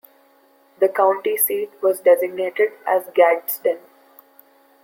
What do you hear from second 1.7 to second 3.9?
was designated as Gadsden.